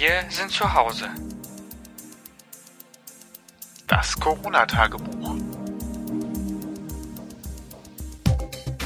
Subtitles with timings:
[0.00, 1.10] Wir sind zu Hause.
[3.86, 5.34] Das Corona-Tagebuch.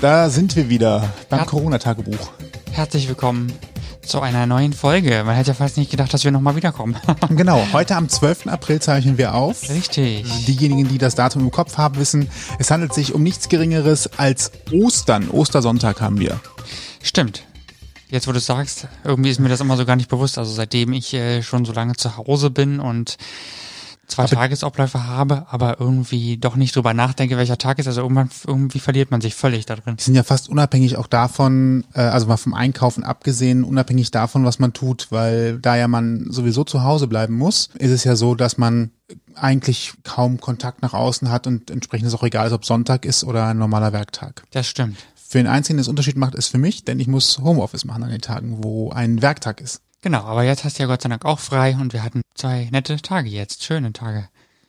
[0.01, 1.45] Da sind wir wieder beim Ja.
[1.45, 2.33] Corona-Tagebuch.
[2.73, 3.53] Herzlich willkommen
[4.05, 5.23] zu einer neuen Folge.
[5.23, 6.97] Man hätte ja fast nicht gedacht, dass wir nochmal wiederkommen.
[7.29, 8.49] Genau, heute am 12.
[8.49, 9.71] April zeichnen wir auf.
[9.71, 10.47] Richtig.
[10.47, 12.29] Diejenigen, die das Datum im Kopf haben, wissen,
[12.59, 15.31] es handelt sich um nichts Geringeres als Ostern.
[15.31, 16.41] Ostersonntag haben wir.
[17.05, 17.45] Stimmt.
[18.11, 20.39] Jetzt, wo du sagst, irgendwie ist mir das immer so gar nicht bewusst.
[20.39, 23.17] Also seitdem ich äh, schon so lange zu Hause bin und
[24.07, 27.87] zwei Aber- Tagesabläufe habe, aber irgendwie doch nicht drüber nachdenke, welcher Tag ist.
[27.87, 29.97] Also irgendwann, irgendwie verliert man sich völlig da drin.
[29.97, 34.45] Die sind ja fast unabhängig auch davon, äh, also mal vom Einkaufen abgesehen, unabhängig davon,
[34.45, 38.15] was man tut, weil da ja man sowieso zu Hause bleiben muss, ist es ja
[38.15, 38.91] so, dass man
[39.35, 43.47] eigentlich kaum Kontakt nach außen hat und entsprechend ist auch egal, ob Sonntag ist oder
[43.47, 44.45] ein normaler Werktag.
[44.53, 44.99] Das stimmt.
[45.35, 48.11] Für den Einzigen, das Unterschied macht, ist für mich, denn ich muss Homeoffice machen an
[48.11, 49.83] den Tagen, wo ein Werktag ist.
[50.01, 52.69] Genau, aber jetzt hast du ja Gott sei Dank auch frei und wir hatten zwei
[52.71, 54.29] nette Tage jetzt, schöne Tage.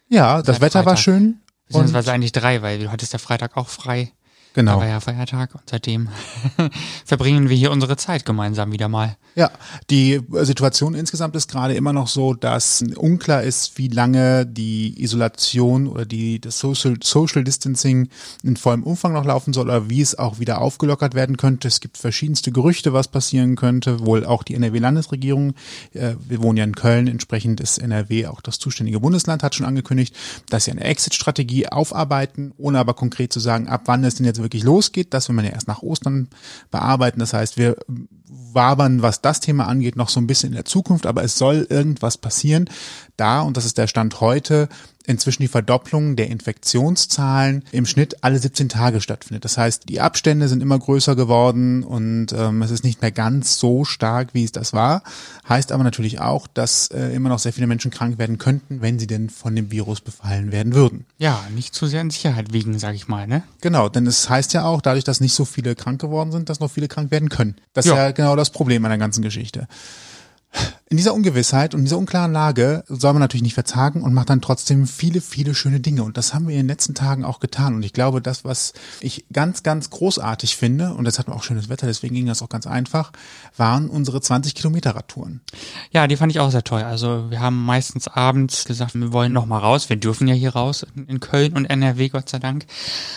[0.09, 1.03] Ja, das Wetter war Freitag.
[1.03, 1.23] schön.
[1.25, 4.11] Und, Beziehungsweise eigentlich drei, weil du hattest ja Freitag auch frei.
[4.55, 4.77] Da genau.
[4.77, 6.07] war ja Feiertag und seitdem
[7.05, 9.17] verbringen wir hier unsere Zeit gemeinsam wieder mal.
[9.35, 9.51] Ja,
[9.89, 15.87] die Situation insgesamt ist gerade immer noch so, dass unklar ist, wie lange die Isolation
[15.87, 18.07] oder die das Social, Social Distancing
[18.43, 21.67] in vollem Umfang noch laufen soll oder wie es auch wieder aufgelockert werden könnte.
[21.67, 24.05] Es gibt verschiedenste Gerüchte, was passieren könnte.
[24.05, 25.53] Wohl auch die NRW-Landesregierung,
[25.91, 29.65] äh, wir wohnen ja in Köln, entsprechend ist NRW auch das zuständige Bundesland, hat schon
[29.65, 30.15] angekündigt,
[30.47, 34.44] dass sie eine Exit-Strategie aufarbeiten, ohne aber konkret zu sagen, ab wann es denn jetzt
[34.45, 35.13] wirklich losgeht.
[35.13, 36.29] Das will man ja erst nach Ostern
[36.71, 37.19] bearbeiten.
[37.19, 37.75] Das heißt, wir
[38.27, 41.67] wabern, was das Thema angeht, noch so ein bisschen in der Zukunft, aber es soll
[41.69, 42.69] irgendwas passieren,
[43.17, 44.69] da, und das ist der Stand heute,
[45.07, 49.45] inzwischen die Verdopplung der Infektionszahlen im Schnitt alle 17 Tage stattfindet.
[49.45, 53.57] Das heißt, die Abstände sind immer größer geworden und ähm, es ist nicht mehr ganz
[53.57, 55.03] so stark, wie es das war.
[55.47, 58.99] Heißt aber natürlich auch, dass äh, immer noch sehr viele Menschen krank werden könnten, wenn
[58.99, 61.05] sie denn von dem Virus befallen werden würden.
[61.17, 63.43] Ja, nicht zu sehr in Sicherheit wiegen, sag ich mal, ne?
[63.61, 66.59] Genau, denn es heißt ja auch, dadurch, dass nicht so viele krank geworden sind, dass
[66.59, 67.55] noch viele krank werden können.
[67.73, 67.97] Das ist Ja.
[68.05, 69.67] ja genau das Problem an der ganzen Geschichte.
[70.87, 74.39] In dieser Ungewissheit und dieser unklaren Lage soll man natürlich nicht verzagen und macht dann
[74.39, 76.03] trotzdem viele, viele schöne Dinge.
[76.03, 77.73] Und das haben wir in den letzten Tagen auch getan.
[77.73, 81.41] Und ich glaube, das, was ich ganz, ganz großartig finde, und jetzt hatten wir auch
[81.41, 83.13] schönes Wetter, deswegen ging das auch ganz einfach,
[83.57, 85.41] waren unsere 20 Kilometer Radtouren.
[85.89, 86.83] Ja, die fand ich auch sehr toll.
[86.83, 89.89] Also wir haben meistens abends gesagt, wir wollen noch mal raus.
[89.89, 92.67] Wir dürfen ja hier raus in Köln und NRW, Gott sei Dank.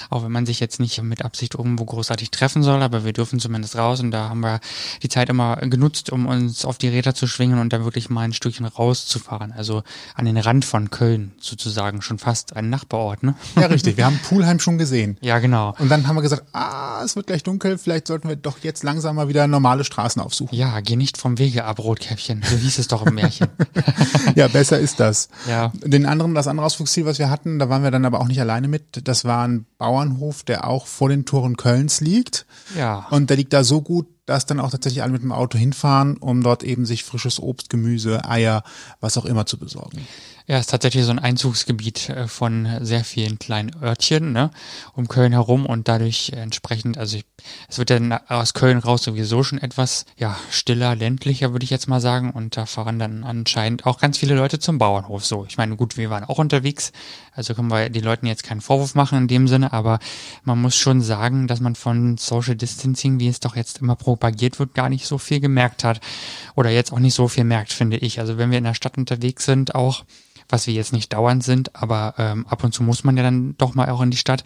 [0.08, 3.40] Auch wenn man sich jetzt nicht mit Absicht irgendwo großartig treffen soll, aber wir dürfen
[3.40, 4.00] zumindest raus.
[4.00, 4.60] Und da haben wir
[5.02, 8.22] die Zeit immer genutzt, um uns auf die Räder zu schwingen und dann wirklich mal
[8.22, 9.52] ein Stückchen rauszufahren.
[9.52, 9.82] Also
[10.14, 13.34] an den Rand von Köln sozusagen, schon fast ein Nachbarort, ne?
[13.56, 13.96] Ja, richtig.
[13.96, 15.16] Wir haben Pulheim schon gesehen.
[15.20, 15.74] Ja, genau.
[15.78, 18.82] Und dann haben wir gesagt, ah, es wird gleich dunkel, vielleicht sollten wir doch jetzt
[18.82, 20.56] langsam mal wieder normale Straßen aufsuchen.
[20.56, 22.42] Ja, geh nicht vom Wege ab, Rotkäppchen.
[22.42, 23.48] So hieß es doch im Märchen.
[24.34, 25.28] Ja, besser ist das.
[25.48, 25.72] Ja.
[25.82, 28.40] Den anderen, das andere Ausflugsziel, was wir hatten, da waren wir dann aber auch nicht
[28.40, 29.08] alleine mit.
[29.08, 32.46] Das war ein Bauernhof, der auch vor den Toren Kölns liegt.
[32.76, 33.06] Ja.
[33.10, 36.18] Und der liegt da so gut, dass dann auch tatsächlich alle mit dem Auto hinfahren,
[36.18, 38.62] um dort eben sich frisches Obst, Gemüse, Eier,
[39.00, 40.06] was auch immer zu besorgen.
[40.50, 44.50] Ja, ist tatsächlich so ein Einzugsgebiet äh, von sehr vielen kleinen Örtchen, ne,
[44.94, 47.26] um Köln herum und dadurch entsprechend, also ich,
[47.68, 51.86] es wird dann aus Köln raus sowieso schon etwas, ja, stiller, ländlicher, würde ich jetzt
[51.86, 55.44] mal sagen, und da fahren dann anscheinend auch ganz viele Leute zum Bauernhof so.
[55.46, 56.92] Ich meine, gut, wir waren auch unterwegs,
[57.34, 59.98] also können wir den Leuten jetzt keinen Vorwurf machen in dem Sinne, aber
[60.44, 64.58] man muss schon sagen, dass man von Social Distancing, wie es doch jetzt immer propagiert
[64.58, 66.00] wird, gar nicht so viel gemerkt hat
[66.54, 68.18] oder jetzt auch nicht so viel merkt, finde ich.
[68.18, 70.04] Also wenn wir in der Stadt unterwegs sind, auch
[70.48, 73.56] was wir jetzt nicht dauernd sind, aber ähm, ab und zu muss man ja dann
[73.58, 74.44] doch mal auch in die Stadt.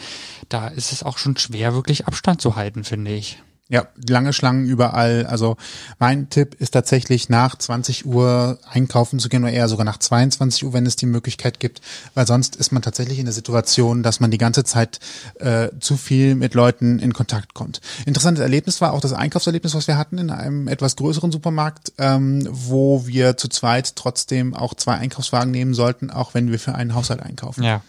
[0.48, 3.42] Da ist es auch schon schwer, wirklich Abstand zu halten, finde ich.
[3.72, 5.24] Ja, lange Schlangen überall.
[5.24, 5.56] Also
[5.98, 10.66] mein Tipp ist tatsächlich nach 20 Uhr einkaufen zu gehen oder eher sogar nach 22
[10.66, 11.80] Uhr, wenn es die Möglichkeit gibt,
[12.12, 15.00] weil sonst ist man tatsächlich in der Situation, dass man die ganze Zeit
[15.36, 17.80] äh, zu viel mit Leuten in Kontakt kommt.
[18.04, 22.46] Interessantes Erlebnis war auch das Einkaufserlebnis, was wir hatten in einem etwas größeren Supermarkt, ähm,
[22.50, 26.94] wo wir zu zweit trotzdem auch zwei Einkaufswagen nehmen sollten, auch wenn wir für einen
[26.94, 27.62] Haushalt einkaufen.
[27.62, 27.80] Ja.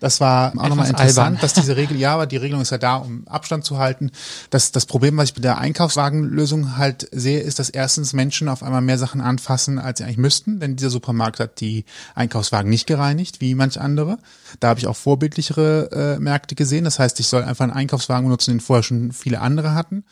[0.00, 1.38] Das war auch nochmal interessant, albern.
[1.40, 4.10] dass diese Regel, ja, aber die Regelung ist ja da, um Abstand zu halten.
[4.50, 8.62] Das, das Problem, was ich bei der Einkaufswagenlösung halt sehe, ist, dass erstens Menschen auf
[8.62, 11.84] einmal mehr Sachen anfassen, als sie eigentlich müssten, denn dieser Supermarkt hat die
[12.14, 14.18] Einkaufswagen nicht gereinigt, wie manch andere.
[14.60, 16.84] Da habe ich auch vorbildlichere äh, Märkte gesehen.
[16.84, 20.04] Das heißt, ich soll einfach einen Einkaufswagen benutzen, den vorher schon viele andere hatten.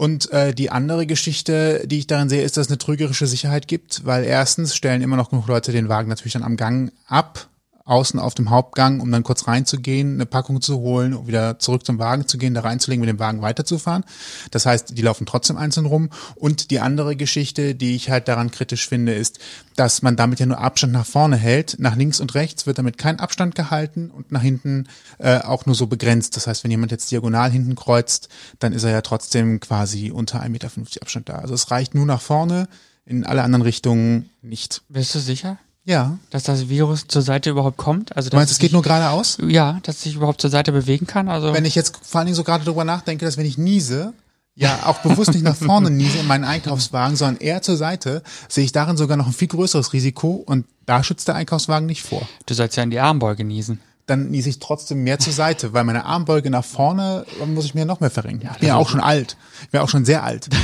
[0.00, 3.68] Und äh, die andere Geschichte, die ich daran sehe, ist, dass es eine trügerische Sicherheit
[3.68, 7.49] gibt, weil erstens stellen immer noch genug Leute den Wagen natürlich dann am Gang ab,
[7.90, 11.84] außen auf dem Hauptgang, um dann kurz reinzugehen, eine Packung zu holen und wieder zurück
[11.84, 14.04] zum Wagen zu gehen, da reinzulegen, mit dem Wagen weiterzufahren.
[14.52, 16.10] Das heißt, die laufen trotzdem einzeln rum.
[16.36, 19.40] Und die andere Geschichte, die ich halt daran kritisch finde, ist,
[19.74, 21.76] dass man damit ja nur Abstand nach vorne hält.
[21.78, 24.86] Nach links und rechts wird damit kein Abstand gehalten und nach hinten
[25.18, 26.36] äh, auch nur so begrenzt.
[26.36, 28.28] Das heißt, wenn jemand jetzt diagonal hinten kreuzt,
[28.60, 30.70] dann ist er ja trotzdem quasi unter 1,50 Meter
[31.00, 31.36] Abstand da.
[31.36, 32.68] Also es reicht nur nach vorne,
[33.04, 34.82] in alle anderen Richtungen nicht.
[34.88, 35.58] Bist du sicher?
[35.90, 36.18] Ja.
[36.30, 38.16] Dass das Virus zur Seite überhaupt kommt?
[38.16, 39.38] Also, Du meinst, es geht nur geradeaus?
[39.46, 41.28] Ja, dass es sich überhaupt zur Seite bewegen kann?
[41.28, 44.12] Also, Wenn ich jetzt vor allen Dingen so gerade drüber nachdenke, dass wenn ich niese,
[44.54, 48.64] ja auch bewusst nicht nach vorne niese in meinen Einkaufswagen, sondern eher zur Seite, sehe
[48.64, 52.22] ich darin sogar noch ein viel größeres Risiko und da schützt der Einkaufswagen nicht vor.
[52.46, 53.80] du sollst ja in die Armbeuge niesen.
[54.10, 57.84] Dann niese ich trotzdem mehr zur Seite, weil meine Armbeuge nach vorne muss ich mir
[57.84, 58.50] noch mehr verrenken.
[58.52, 59.36] ich bin ja auch schon alt.
[59.62, 60.48] Ich bin auch schon sehr alt.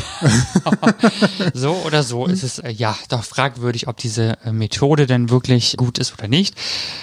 [1.55, 5.77] So oder so ist es äh, ja doch fragwürdig, ob diese äh, Methode denn wirklich
[5.77, 6.57] gut ist oder nicht.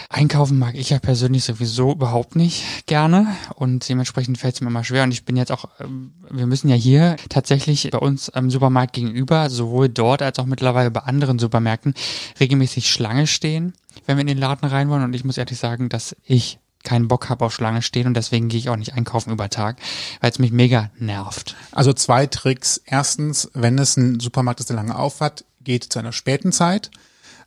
[0.09, 4.83] Einkaufen mag ich ja persönlich sowieso überhaupt nicht gerne und dementsprechend fällt es mir immer
[4.83, 5.03] schwer.
[5.03, 8.93] Und ich bin jetzt auch, ähm, wir müssen ja hier tatsächlich bei uns am Supermarkt
[8.93, 11.93] gegenüber, sowohl dort als auch mittlerweile bei anderen Supermärkten,
[12.39, 13.73] regelmäßig Schlange stehen,
[14.05, 15.03] wenn wir in den Laden rein wollen.
[15.03, 18.49] Und ich muss ehrlich sagen, dass ich keinen Bock habe auf Schlange stehen und deswegen
[18.49, 19.77] gehe ich auch nicht einkaufen über Tag,
[20.19, 21.55] weil es mich mega nervt.
[21.71, 22.81] Also zwei Tricks.
[22.85, 26.91] Erstens, wenn es ein Supermarkt ist, der lange auf hat, geht zu einer späten Zeit.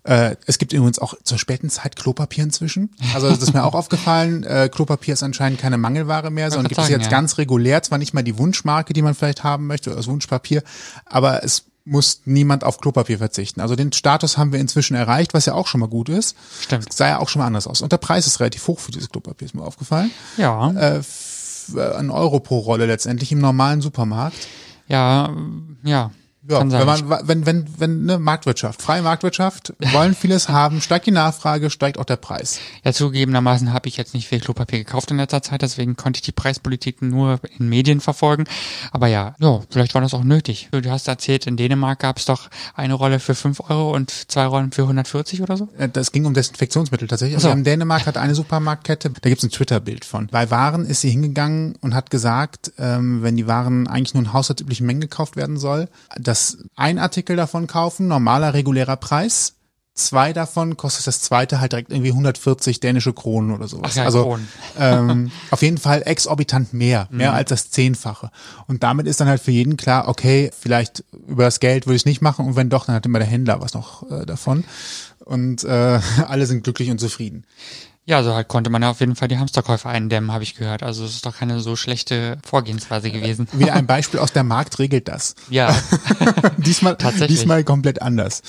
[0.05, 2.95] Äh, es gibt übrigens auch zur späten Zeit Klopapier inzwischen.
[3.13, 4.45] Also das ist mir auch aufgefallen.
[4.45, 7.11] Äh, Klopapier ist anscheinend keine Mangelware mehr, sondern gibt es jetzt ja.
[7.11, 7.83] ganz regulär.
[7.83, 10.63] Zwar nicht mal die Wunschmarke, die man vielleicht haben möchte, oder das Wunschpapier,
[11.05, 13.61] aber es muss niemand auf Klopapier verzichten.
[13.61, 16.37] Also den Status haben wir inzwischen erreicht, was ja auch schon mal gut ist.
[16.61, 16.93] Stimmt.
[16.93, 17.81] Sah ja auch schon mal anders aus.
[17.81, 20.11] Und der Preis ist relativ hoch für dieses Klopapier, ist mir aufgefallen.
[20.37, 20.99] Ja, Äh,
[21.75, 24.37] äh, ein Euro pro Rolle letztendlich im normalen Supermarkt.
[24.89, 25.31] ja,
[25.85, 26.11] ja.
[26.49, 31.11] Ja, wenn man, wenn, wenn, wenn, ne, Marktwirtschaft, freie Marktwirtschaft, wollen vieles haben, steigt die
[31.11, 32.59] Nachfrage, steigt auch der Preis.
[32.85, 36.23] Ja, zugegebenermaßen habe ich jetzt nicht viel Klopapier gekauft in letzter Zeit, deswegen konnte ich
[36.23, 38.45] die Preispolitik nur in Medien verfolgen.
[38.93, 40.69] Aber ja, ja, vielleicht war das auch nötig.
[40.71, 44.47] Du hast erzählt, in Dänemark gab es doch eine Rolle für 5 Euro und zwei
[44.47, 45.69] Rollen für 140 oder so.
[45.79, 47.37] Äh, Das ging um Desinfektionsmittel tatsächlich.
[47.39, 47.49] Ach so.
[47.49, 50.29] Also in Dänemark hat eine Supermarktkette, da gibt's ein Twitter-Bild von.
[50.29, 54.33] Bei Waren ist sie hingegangen und hat gesagt, ähm, wenn die Waren eigentlich nur in
[54.33, 55.89] haushaltsüblichen Mengen gekauft werden soll,
[56.19, 56.36] dass
[56.75, 59.57] ein Artikel davon kaufen, normaler regulärer Preis,
[59.97, 63.93] zwei davon kostet das zweite halt direkt irgendwie 140 dänische Kronen oder sowas.
[63.93, 64.49] Ach ja, also Kronen.
[64.79, 68.31] ähm, auf jeden Fall exorbitant mehr, mehr als das Zehnfache.
[68.69, 72.03] Und damit ist dann halt für jeden klar, okay, vielleicht über das Geld würde ich
[72.03, 74.65] es nicht machen und wenn doch, dann hat immer der Händler was noch äh, davon.
[75.25, 77.45] Und äh, alle sind glücklich und zufrieden.
[78.09, 80.85] Ja, so halt konnte man ja auf jeden Fall die Hamsterkäufe eindämmen, habe ich gehört.
[80.85, 83.49] Also es ist doch keine so schlechte Vorgehensweise gewesen.
[83.53, 85.35] Wieder ein Beispiel aus der Markt regelt das.
[85.51, 85.75] Ja,
[86.57, 87.41] Diesmal, Tatsächlich.
[87.41, 88.43] diesmal komplett anders.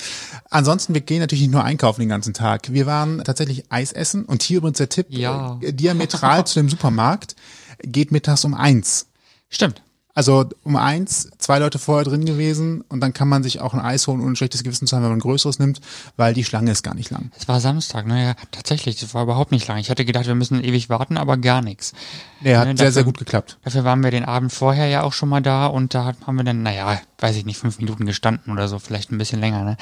[0.48, 2.72] Ansonsten, wir gehen natürlich nicht nur einkaufen den ganzen Tag.
[2.72, 5.58] Wir waren tatsächlich Eis essen und hier übrigens der Tipp, Ja.
[5.60, 7.34] äh, diametral zu dem Supermarkt,
[7.82, 9.06] geht mittags um eins.
[9.50, 9.82] stimmt.
[10.18, 13.78] Also um eins, zwei Leute vorher drin gewesen und dann kann man sich auch ein
[13.78, 15.80] Eis holen, ohne ein schlechtes Gewissen zu haben, wenn man ein größeres nimmt,
[16.16, 17.30] weil die Schlange ist gar nicht lang.
[17.38, 19.78] Es war Samstag, naja, tatsächlich, das war überhaupt nicht lang.
[19.78, 21.92] Ich hatte gedacht, wir müssen ewig warten, aber gar nichts.
[22.40, 23.58] Der hat Ne, sehr, dafür- sehr gut geklappt.
[23.62, 26.42] Dafür waren wir den Abend vorher ja auch schon mal da und da haben wir
[26.42, 29.76] dann, naja, weiß ich nicht, fünf Minuten gestanden oder so, vielleicht ein bisschen länger, ne?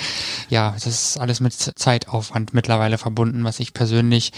[0.50, 4.32] Ja, das ist alles mit Zeitaufwand mittlerweile verbunden, was ich persönlich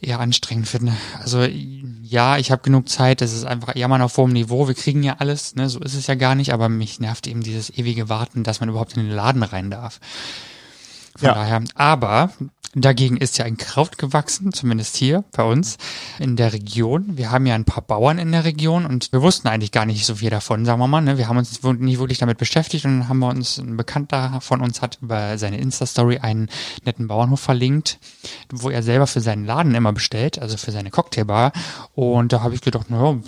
[0.00, 0.92] eher anstrengend finde.
[1.20, 5.02] Also ja, ich habe genug Zeit, es ist einfach jammern auf hohem Niveau, wir kriegen
[5.02, 5.68] ja alles, ne?
[5.68, 8.68] So ist es ja gar nicht, aber mich nervt eben dieses ewige Warten, dass man
[8.68, 10.00] überhaupt in den Laden rein darf.
[11.16, 11.34] Von Ja.
[11.34, 12.30] daher, aber
[12.74, 15.78] dagegen ist ja ein Kraut gewachsen, zumindest hier bei uns
[16.18, 17.16] in der Region.
[17.16, 20.04] Wir haben ja ein paar Bauern in der Region und wir wussten eigentlich gar nicht
[20.04, 21.00] so viel davon, sagen wir mal.
[21.00, 21.18] Ne?
[21.18, 24.60] Wir haben uns nicht wirklich damit beschäftigt und dann haben wir uns, ein Bekannter von
[24.60, 26.48] uns hat über seine Insta-Story einen
[26.84, 27.98] netten Bauernhof verlinkt,
[28.50, 31.52] wo er selber für seinen Laden immer bestellt, also für seine Cocktailbar.
[31.94, 33.18] Und da habe ich gedacht, naja,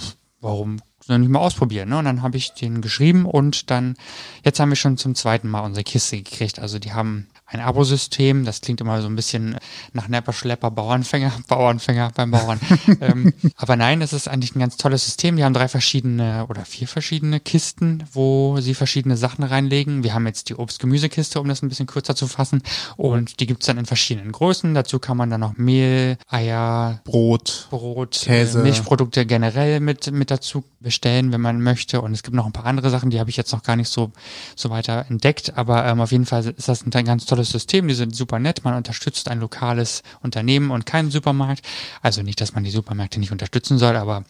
[0.40, 0.78] warum
[1.08, 1.88] soll nicht mal ausprobieren.
[1.88, 1.98] Ne?
[1.98, 3.96] Und dann habe ich den geschrieben und dann,
[4.44, 6.58] jetzt haben wir schon zum zweiten Mal unsere Kiste gekriegt.
[6.58, 9.56] Also die haben ein Abosystem, das klingt immer so ein bisschen
[9.94, 12.60] nach Nepper, Schlepper, Bauernfänger, Bauernfänger beim Bauern.
[13.00, 15.36] ähm, aber nein, es ist eigentlich ein ganz tolles System.
[15.36, 20.04] Die haben drei verschiedene oder vier verschiedene Kisten, wo sie verschiedene Sachen reinlegen.
[20.04, 22.62] Wir haben jetzt die Obst-Gemüsekiste, um das ein bisschen kürzer zu fassen.
[22.96, 24.74] Und die gibt's dann in verschiedenen Größen.
[24.74, 27.68] Dazu kann man dann noch Mehl, Eier, Brot.
[27.70, 28.58] Brot, Käse.
[28.58, 32.00] Milchprodukte generell mit, mit dazu bestellen, wenn man möchte.
[32.00, 33.88] Und es gibt noch ein paar andere Sachen, die habe ich jetzt noch gar nicht
[33.88, 34.12] so,
[34.54, 35.56] so weiter entdeckt.
[35.56, 37.88] Aber ähm, auf jeden Fall ist das ein, ein ganz tolles System.
[37.88, 38.64] Die sind super nett.
[38.64, 41.62] Man unterstützt ein lokales Unternehmen und keinen Supermarkt.
[42.02, 44.24] Also nicht, dass man die Supermärkte nicht unterstützen soll, aber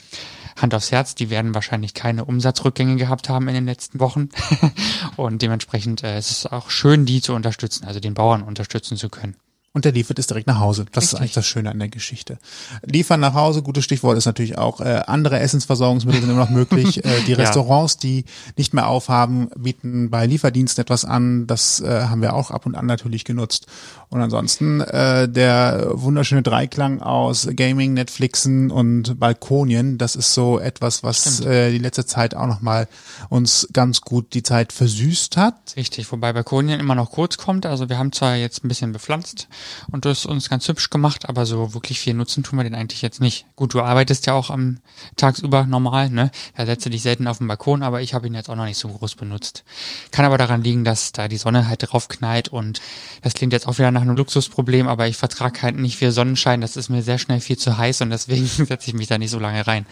[0.57, 4.31] Hand aufs Herz, die werden wahrscheinlich keine Umsatzrückgänge gehabt haben in den letzten Wochen.
[5.17, 8.97] und dementsprechend äh, es ist es auch schön, die zu unterstützen, also den Bauern unterstützen
[8.97, 9.37] zu können.
[9.75, 10.87] Und der liefert es direkt nach Hause.
[10.93, 11.13] Das Richtig.
[11.13, 12.39] ist eigentlich das Schöne an der Geschichte.
[12.85, 17.05] Liefern nach Hause, gutes Stichwort ist natürlich auch, äh, andere Essensversorgungsmittel sind immer noch möglich.
[17.09, 17.39] Äh, die Ja.
[17.39, 18.25] Restaurants, die
[18.57, 21.47] nicht mehr aufhaben, bieten bei Lieferdiensten etwas an.
[21.47, 23.67] Das äh, haben wir auch ab und an natürlich genutzt.
[24.09, 31.03] Und ansonsten äh, der wunderschöne Dreiklang aus Gaming, Netflixen und Balkonien, das ist so etwas,
[31.03, 31.47] was Stimmt.
[31.51, 32.89] äh, die letzte Zeit auch nochmal
[33.29, 35.55] uns ganz gut die Zeit versüßt hat.
[35.77, 37.65] Richtig, wobei Balkonien immer noch kurz kommt.
[37.67, 39.47] Also wir haben zwar jetzt ein bisschen bepflanzt
[39.91, 42.75] und das ist uns ganz hübsch gemacht, aber so wirklich viel nutzen tun wir den
[42.75, 43.47] eigentlich jetzt nicht.
[43.57, 44.79] Gut, du arbeitest ja auch am
[45.17, 46.31] tagsüber normal, ne?
[46.57, 48.65] Da setzt du dich selten auf den Balkon, aber ich habe ihn jetzt auch noch
[48.65, 49.65] nicht so groß benutzt.
[50.11, 52.81] Kann aber daran liegen, dass da die Sonne halt drauf knallt und
[53.23, 56.61] das klingt jetzt auch wieder nach einem Luxusproblem, aber ich vertrage halt nicht viel Sonnenschein.
[56.61, 59.31] Das ist mir sehr schnell viel zu heiß und deswegen setze ich mich da nicht
[59.31, 59.87] so lange rein.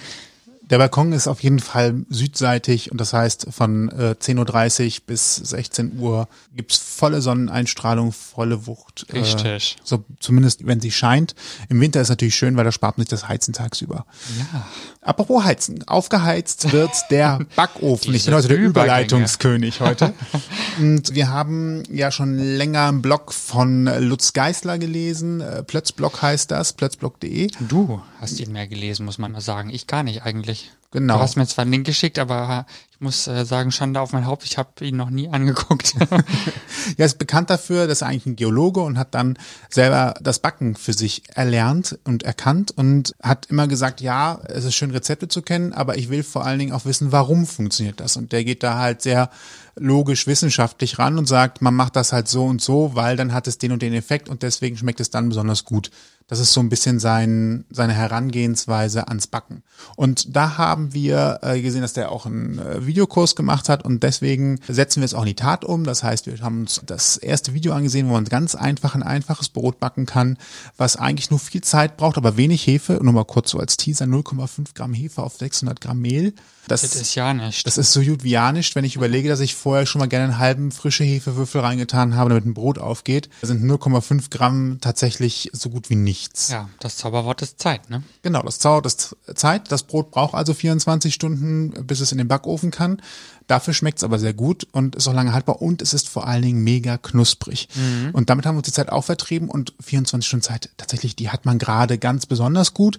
[0.69, 5.37] Der Balkon ist auf jeden Fall südseitig und das heißt von äh, 10.30 Uhr bis
[5.37, 9.07] 16 Uhr gibt's volle Sonneneinstrahlung, volle Wucht.
[9.13, 9.77] Äh, Richtig.
[9.85, 11.37] so zumindest wenn sie scheint.
[11.69, 14.07] Im Winter ist natürlich schön, weil da spart man sich das Heizen tagsüber.
[14.39, 14.67] Ja.
[15.03, 18.13] Apropos Heizen, aufgeheizt wird der Backofen.
[18.13, 18.59] ich bin heute der.
[18.59, 20.15] Überleitungskönig heute.
[20.79, 25.41] Und wir haben ja schon länger einen Blog von Lutz Geisler gelesen.
[25.41, 27.51] Äh, Plötzblog heißt das, plötzblog.de.
[27.69, 29.71] Du hast ihn mehr gelesen, muss man mal sagen.
[29.71, 30.56] Ich gar nicht eigentlich.
[30.97, 31.17] Genau.
[31.17, 34.25] Du hast mir zwar einen Link geschickt, aber ich muss äh, sagen, Schande auf mein
[34.25, 35.95] Haupt, ich habe ihn noch nie angeguckt.
[36.97, 39.37] Er ist bekannt dafür, dass er eigentlich ein Geologe und hat dann
[39.69, 44.75] selber das Backen für sich erlernt und erkannt und hat immer gesagt, ja, es ist
[44.75, 48.17] schön Rezepte zu kennen, aber ich will vor allen Dingen auch wissen, warum funktioniert das.
[48.17, 49.29] Und der geht da halt sehr
[49.75, 53.47] logisch wissenschaftlich ran und sagt, man macht das halt so und so, weil dann hat
[53.49, 55.91] es den und den Effekt und deswegen schmeckt es dann besonders gut.
[56.29, 59.63] Das ist so ein bisschen sein, seine Herangehensweise ans Backen.
[59.95, 64.03] Und da haben wir äh, gesehen, dass der auch einen äh, Videokurs gemacht hat und
[64.03, 65.85] deswegen setzen wir es auch in die Tat um.
[65.85, 69.51] Das heißt, wir haben uns das erste Video angesehen, wo man ganz einfach ein einfaches
[69.51, 70.37] Brot backen kann,
[70.77, 72.99] was eigentlich nur viel Zeit braucht, aber wenig Hefe.
[73.01, 76.35] Nur mal kurz so als Teaser, 0,5 Gramm Hefe auf 600 Gramm Mehl.
[76.67, 77.65] Das, das ist ja nicht.
[77.65, 80.09] das ist so gut wie ja nicht, wenn ich überlege, dass ich vorher schon mal
[80.09, 83.29] gerne einen halben frische Hefewürfel reingetan habe, damit ein Brot aufgeht.
[83.41, 86.16] Da sind 0,5 Gramm tatsächlich so gut wie nichts.
[86.49, 88.03] Ja, das Zauberwort ist Zeit, ne?
[88.23, 89.71] Genau, das dauert das Zeit.
[89.71, 93.01] Das Brot braucht also 24 Stunden, bis es in den Backofen kann.
[93.47, 96.27] Dafür schmeckt es aber sehr gut und ist auch lange haltbar und es ist vor
[96.27, 97.69] allen Dingen mega knusprig.
[98.13, 101.31] Und damit haben wir uns die Zeit auch vertrieben und 24 Stunden Zeit, tatsächlich, die
[101.31, 102.99] hat man gerade ganz besonders gut.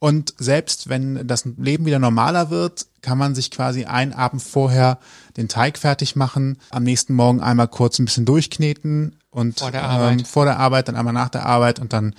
[0.00, 4.98] Und selbst wenn das Leben wieder normaler wird, kann man sich quasi einen Abend vorher
[5.38, 9.84] den Teig fertig machen, am nächsten Morgen einmal kurz ein bisschen durchkneten und Vor der
[9.84, 10.18] Arbeit.
[10.20, 12.14] Ähm, vor der Arbeit, dann einmal nach der Arbeit und dann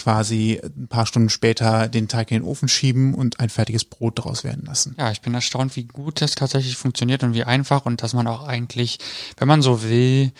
[0.00, 4.18] quasi ein paar Stunden später den Teig in den Ofen schieben und ein fertiges Brot
[4.18, 4.94] daraus werden lassen.
[4.98, 8.26] Ja, ich bin erstaunt, wie gut das tatsächlich funktioniert und wie einfach und dass man
[8.26, 8.98] auch eigentlich,
[9.36, 10.32] wenn man so will,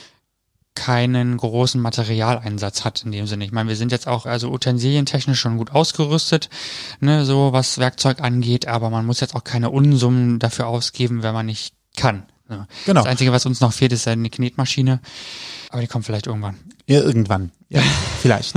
[0.75, 3.45] keinen großen Materialeinsatz hat in dem Sinne.
[3.45, 6.49] Ich meine, wir sind jetzt auch also utensilientechnisch schon gut ausgerüstet,
[7.01, 11.35] ne, so was Werkzeug angeht, aber man muss jetzt auch keine Unsummen dafür ausgeben, wenn
[11.35, 12.23] man nicht kann.
[12.49, 12.67] Ne.
[12.87, 13.01] Genau.
[13.03, 15.01] Das Einzige, was uns noch fehlt, ist eine Knetmaschine,
[15.69, 16.57] aber die kommt vielleicht irgendwann.
[16.87, 17.53] Ja, irgendwann.
[17.69, 17.83] Ja,
[18.21, 18.55] vielleicht.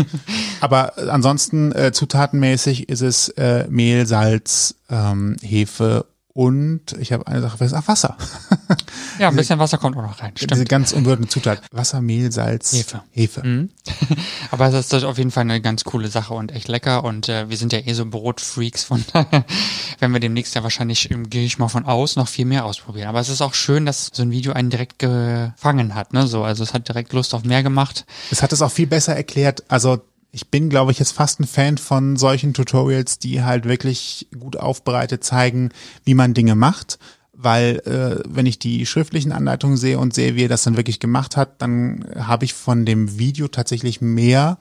[0.64, 7.28] Aber äh, ansonsten äh, zutatenmäßig ist es äh, Mehl, Salz, ähm, Hefe und ich habe
[7.28, 8.18] eine Sache vergessen, ach, Wasser.
[9.20, 10.70] Ja, ein bisschen Wasser kommt auch noch rein, Diese stimmt.
[10.70, 11.62] ganz unbedeutende Zutat.
[11.72, 13.04] Wasser, Mehl, Salz, Hefe.
[13.12, 13.46] Hefe.
[13.46, 13.70] Mhm.
[14.52, 17.04] Aber das ist auf jeden Fall eine ganz coole Sache und echt lecker.
[17.04, 19.46] Und äh, wir sind ja eh so Brotfreaks, von daher
[20.00, 23.10] werden wir demnächst ja wahrscheinlich, ähm, gehe ich mal von aus, noch viel mehr ausprobieren.
[23.10, 26.26] Aber es ist auch schön, dass so ein Video einen direkt gefangen hat, ne?
[26.26, 28.06] So, also es hat direkt Lust auf mehr gemacht.
[28.32, 29.64] Es hat es auch viel besser erklärt.
[29.68, 30.02] Also
[30.36, 34.58] ich bin, glaube ich, jetzt fast ein Fan von solchen Tutorials, die halt wirklich gut
[34.58, 35.70] aufbereitet zeigen,
[36.06, 36.98] wie man Dinge macht.
[37.34, 41.00] Weil äh, wenn ich die schriftlichen Anleitungen sehe und sehe, wie er das dann wirklich
[41.00, 44.58] gemacht hat, dann habe ich von dem Video tatsächlich mehr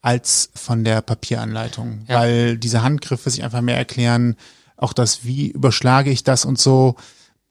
[0.00, 2.04] als von der Papieranleitung.
[2.08, 2.18] Ja.
[2.18, 4.34] Weil diese Handgriffe sich einfach mehr erklären,
[4.76, 6.96] auch das, wie überschlage ich das und so,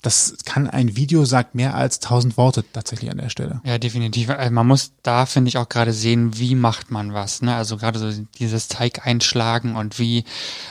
[0.01, 3.61] das kann ein Video sagt mehr als tausend Worte tatsächlich an der Stelle.
[3.63, 4.29] Ja, definitiv.
[4.29, 7.41] Also man muss da, finde ich, auch gerade sehen, wie macht man was.
[7.43, 7.53] Ne?
[7.53, 10.23] Also gerade so dieses Teig einschlagen und wie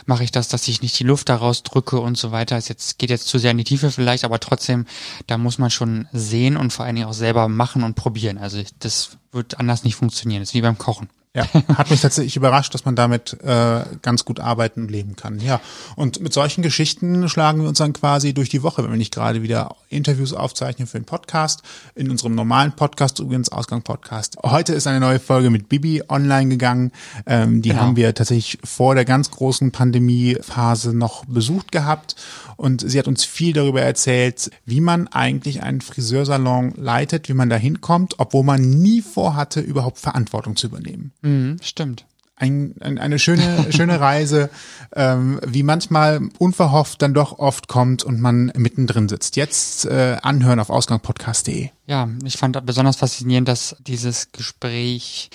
[0.04, 2.56] mache ich das, dass ich nicht die Luft daraus drücke und so weiter.
[2.56, 4.86] Es jetzt, geht jetzt zu sehr in die Tiefe vielleicht, aber trotzdem,
[5.28, 8.36] da muss man schon sehen und vor allen Dingen auch selber machen und probieren.
[8.36, 10.42] Also das wird anders nicht funktionieren.
[10.42, 11.08] Das ist wie beim Kochen.
[11.36, 11.46] Ja,
[11.76, 15.38] hat mich tatsächlich überrascht, dass man damit äh, ganz gut arbeiten und leben kann.
[15.38, 15.60] Ja,
[15.94, 19.14] und mit solchen Geschichten schlagen wir uns dann quasi durch die Woche, wenn wir nicht
[19.14, 21.62] gerade wieder Interviews aufzeichnen für den Podcast.
[21.94, 24.38] In unserem normalen Podcast, übrigens Ausgang Podcast.
[24.42, 26.90] Heute ist eine neue Folge mit Bibi online gegangen.
[27.26, 27.82] Ähm, die Genau.
[27.82, 32.16] haben wir tatsächlich vor der ganz großen Pandemiephase noch besucht gehabt.
[32.56, 37.48] Und sie hat uns viel darüber erzählt, wie man eigentlich einen Friseursalon leitet, wie man
[37.48, 41.12] da hinkommt, obwohl man nie vorhatte, überhaupt Verantwortung zu übernehmen.
[41.22, 42.06] Mhm, stimmt.
[42.36, 44.50] Ein, ein, eine schöne, schöne Reise,
[44.94, 49.36] ähm, wie manchmal unverhofft dann doch oft kommt und man mittendrin sitzt.
[49.36, 51.68] Jetzt äh, anhören auf ausgangpodcast.de.
[51.90, 55.28] Ja, ich fand besonders faszinierend, dass dieses Gespräch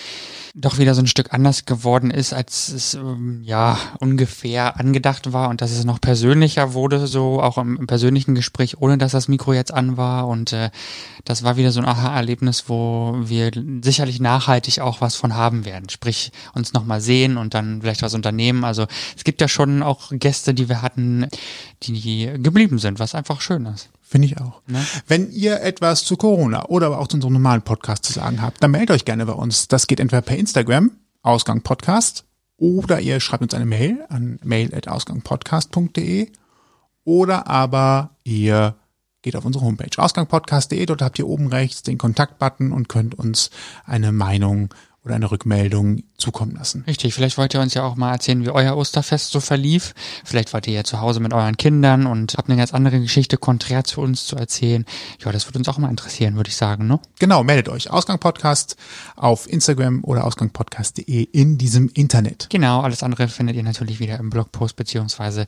[0.53, 5.49] doch wieder so ein Stück anders geworden ist, als es ähm, ja ungefähr angedacht war
[5.49, 9.27] und dass es noch persönlicher wurde, so auch im, im persönlichen Gespräch, ohne dass das
[9.27, 10.29] Mikro jetzt an war.
[10.29, 10.69] Und äh,
[11.25, 13.51] das war wieder so ein Aha-Erlebnis, wo wir
[13.83, 15.89] sicherlich nachhaltig auch was von haben werden.
[15.89, 18.63] Sprich, uns nochmal sehen und dann vielleicht was unternehmen.
[18.63, 21.27] Also es gibt ja schon auch Gäste, die wir hatten,
[21.83, 23.89] die geblieben sind, was einfach schön ist.
[24.07, 24.61] Finde ich auch.
[24.67, 24.85] Ne?
[25.07, 28.61] Wenn ihr etwas zu Corona oder aber auch zu unserem normalen Podcast zu sagen habt,
[28.61, 29.67] dann meldet euch gerne bei uns.
[29.67, 30.91] Das geht entweder per Instagram,
[31.23, 32.23] Ausgang Podcast,
[32.57, 36.29] oder ihr schreibt uns eine Mail an mail.ausgangpodcast.de
[37.03, 38.75] oder aber ihr
[39.21, 40.85] geht auf unsere Homepage ausgangpodcast.de.
[40.85, 43.49] Dort habt ihr oben rechts den Kontaktbutton und könnt uns
[43.85, 44.73] eine Meinung
[45.05, 46.83] oder eine Rückmeldung zukommen lassen.
[46.87, 49.93] Richtig, vielleicht wollt ihr uns ja auch mal erzählen, wie euer Osterfest so verlief.
[50.23, 53.37] Vielleicht wart ihr ja zu Hause mit euren Kindern und habt eine ganz andere Geschichte
[53.37, 54.83] konträr zu uns zu erzählen.
[55.23, 56.99] Ja, das würde uns auch mal interessieren, würde ich sagen, ne?
[57.19, 57.91] Genau, meldet euch.
[57.91, 58.77] Ausgang Podcast
[59.15, 62.47] auf Instagram oder ausgangpodcast.de in diesem Internet.
[62.49, 65.45] Genau, alles andere findet ihr natürlich wieder im Blogpost beziehungsweise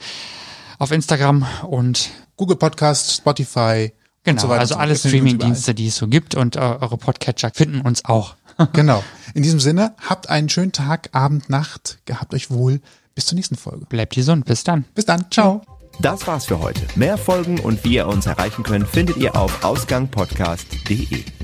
[0.77, 3.91] auf Instagram und Google Podcast, Spotify,
[4.27, 8.03] Genau, so also alle Streaming-Dienste, die es so gibt und äh, eure Podcatcher finden uns
[8.03, 8.35] auch.
[8.73, 9.03] Genau.
[9.33, 12.81] In diesem Sinne, habt einen schönen Tag, Abend, Nacht, gehabt euch wohl.
[13.15, 13.85] Bis zur nächsten Folge.
[13.85, 14.45] Bleibt gesund.
[14.45, 14.85] Bis dann.
[14.93, 15.25] Bis dann.
[15.31, 15.61] Ciao.
[15.99, 16.81] Das war's für heute.
[16.95, 21.36] Mehr Folgen und wie ihr uns erreichen könnt, findet ihr auf ausgangpodcast.de.